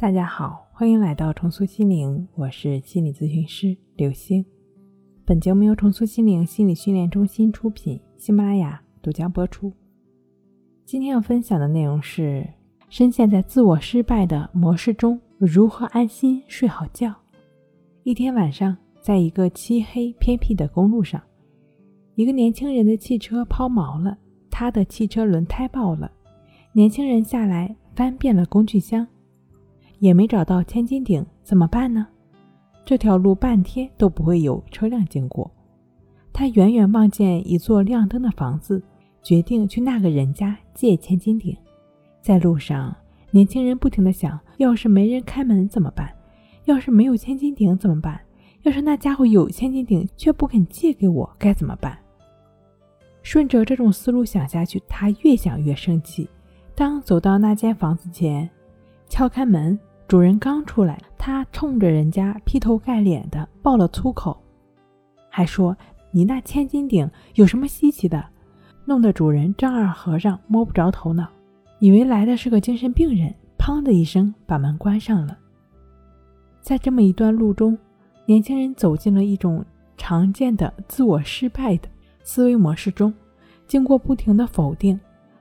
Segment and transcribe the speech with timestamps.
[0.00, 4.46] 大家好，欢迎来到重塑心灵，我是心理咨询师刘星。
[5.24, 9.72] 本节目由重塑心灵心理训练中心出品，喜马拉雅独家播出。
[10.84, 12.48] 今天要分享的内容是：
[12.88, 17.12] 深陷在自我失败的模式中，如何安心睡好觉？
[18.04, 21.20] 一天晚上，在一个漆黑偏僻的公路上，
[22.14, 24.16] 一个年轻人的汽车抛锚了，
[24.48, 26.08] 他的汽车轮胎爆了。
[26.72, 29.04] 年轻人下来翻遍了工具箱。
[29.98, 32.06] 也没找到千斤顶，怎么办呢？
[32.84, 35.50] 这条路半天都不会有车辆经过。
[36.32, 38.82] 他远远望见一座亮灯的房子，
[39.22, 41.56] 决定去那个人家借千斤顶。
[42.22, 42.94] 在路上，
[43.30, 46.10] 年轻人不停地想：要是没人开门怎么办？
[46.64, 48.20] 要是没有千斤顶怎么办？
[48.62, 51.98] 要是那家伙有千斤顶却不肯借给我，该怎么办？
[53.22, 56.28] 顺着这种思路想下去，他越想越生气。
[56.74, 58.48] 当走到那间房子前，
[59.08, 59.78] 敲开门。
[60.08, 64.34] 主人刚出来，他冲着人家劈头盖脸的爆了粗口，
[65.28, 65.76] 还说
[66.10, 68.24] ：“你那千斤顶有什么稀奇的？”
[68.86, 71.28] 弄得主人丈二和尚摸不着头脑，
[71.78, 75.36] 以为来的是个精神病人，砰的一声把门关上了。
[76.62, 77.76] 在这么一段路中，
[78.24, 79.62] 年轻人走进了一种
[79.98, 81.88] 常见的自我失败的
[82.22, 83.12] 思维模式中，
[83.66, 84.98] 经过不停的否定，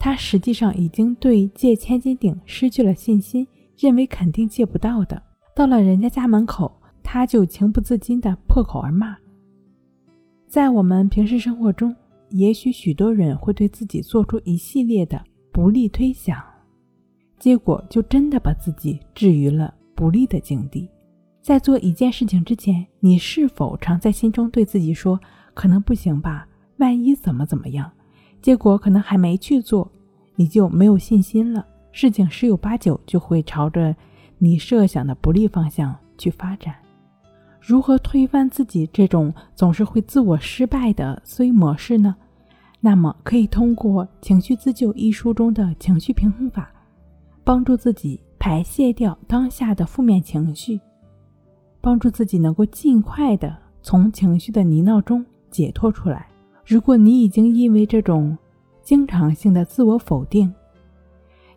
[0.00, 3.46] 他实际上已经对借千斤顶失去了信心。
[3.78, 5.22] 认为肯定借不到的，
[5.54, 6.70] 到了人家家门口，
[7.02, 9.16] 他就情不自禁地破口而骂。
[10.48, 11.94] 在我们平时生活中，
[12.30, 16.42] 也许许多人会对自己做出一系列的不利推想，
[17.38, 20.90] 结果就真的把自己置于了不利的境地。
[21.40, 25.18] 在做一件事情之前，你是否常在心中对自己说
[25.54, 26.46] ：“可能不行吧？
[26.78, 27.90] 万一怎么怎么样？”
[28.42, 29.90] 结果可能还没去做，
[30.34, 31.64] 你就没有信心了。
[31.92, 33.94] 事情十有八九就会朝着
[34.38, 36.74] 你设想的不利方向去发展。
[37.60, 42.14] 如何推翻自己这种总是会自我失败的思维模式呢？
[42.80, 46.70] 那么可以通过《情绪自救》一书中的情绪平衡法，
[47.42, 50.80] 帮助自己排泄掉当下的负面情绪，
[51.80, 56.28] 帮助自己能够尽快的从情绪的泥淖中解脱出来。
[56.64, 58.38] 如果你已经因为这种
[58.80, 60.54] 经常性的自我否定，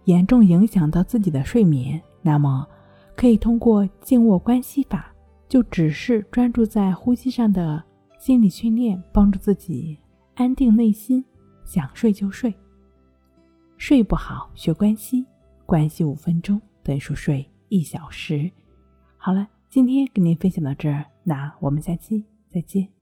[0.05, 2.67] 严重影响到自己的睡眠，那么
[3.15, 5.13] 可以通过静卧关息法，
[5.47, 7.83] 就只是专注在呼吸上的
[8.17, 9.97] 心理训练，帮助自己
[10.35, 11.23] 安定内心，
[11.63, 12.53] 想睡就睡。
[13.77, 15.25] 睡不好学关系，
[15.65, 18.49] 关系五分钟等于熟睡一小时。
[19.17, 23.00] 好了，今天跟您分享到这儿，那我们下期再见。